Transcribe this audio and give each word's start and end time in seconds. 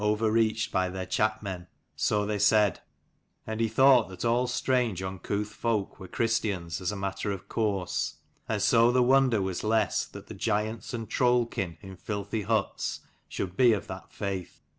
RAINEACH, 0.01 0.19
reached 0.33 0.71
by 0.71 0.89
their 0.89 1.05
chapmen, 1.05 1.67
so 1.95 2.25
they 2.25 2.39
said: 2.39 2.81
and 3.45 3.59
he 3.59 3.67
thought 3.67 4.09
that 4.09 4.25
all 4.25 4.47
strange 4.47 5.03
uncouth 5.03 5.49
folk 5.53 5.99
were 5.99 6.07
Christians, 6.07 6.81
as 6.81 6.91
a 6.91 6.95
matter 6.95 7.31
of 7.31 7.47
course: 7.47 8.15
and 8.49 8.59
so 8.59 8.91
the 8.91 9.03
wonder 9.03 9.43
was 9.43 9.63
less 9.63 10.05
that 10.07 10.35
giants 10.37 10.95
and 10.95 11.07
troll 11.07 11.45
kin 11.45 11.77
in 11.81 11.97
filthy 11.97 12.41
huts 12.41 13.01
should 13.29 13.55
be 13.55 13.73
of 13.73 13.85
that 13.85 14.11
faith. 14.11 14.59